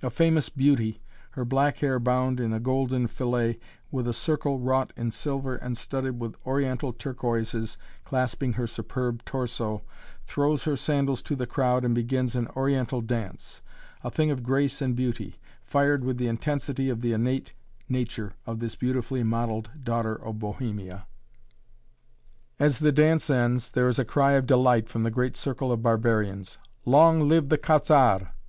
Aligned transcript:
A 0.00 0.10
famous 0.10 0.48
beauty, 0.48 1.00
her 1.32 1.44
black 1.44 1.78
hair 1.78 1.98
bound 1.98 2.38
in 2.38 2.52
a 2.52 2.60
golden 2.60 3.08
fillet 3.08 3.58
with 3.90 4.06
a 4.06 4.12
circle 4.12 4.60
wrought 4.60 4.92
in 4.96 5.10
silver 5.10 5.56
and 5.56 5.76
studded 5.76 6.20
with 6.20 6.36
Oriental 6.46 6.92
turquoises 6.92 7.76
clasping 8.04 8.52
her 8.52 8.68
superb 8.68 9.24
torso, 9.24 9.82
throws 10.24 10.62
her 10.66 10.76
sandals 10.76 11.20
to 11.22 11.34
the 11.34 11.48
crowd 11.48 11.84
and 11.84 11.96
begins 11.96 12.36
an 12.36 12.46
Oriental 12.54 13.00
dance 13.00 13.60
a 14.04 14.08
thing 14.12 14.30
of 14.30 14.44
grace 14.44 14.80
and 14.80 14.94
beauty 14.94 15.40
fired 15.64 16.04
with 16.04 16.16
the 16.16 16.28
intensity 16.28 16.88
of 16.88 17.00
the 17.00 17.12
innate 17.12 17.52
nature 17.88 18.34
of 18.46 18.60
this 18.60 18.76
beautifully 18.76 19.24
modeled 19.24 19.68
daughter 19.82 20.14
of 20.14 20.38
Bohemia. 20.38 21.08
As 22.60 22.78
the 22.78 22.92
dance 22.92 23.28
ends, 23.28 23.72
there 23.72 23.88
is 23.88 23.98
a 23.98 24.04
cry 24.04 24.34
of 24.34 24.46
delight 24.46 24.88
from 24.88 25.02
the 25.02 25.10
great 25.10 25.34
circle 25.34 25.72
of 25.72 25.82
barbarians. 25.82 26.56
"Long 26.84 27.26
live 27.26 27.48
the 27.48 27.58
Quat'z' 27.58 27.90
Arts!" 27.90 28.26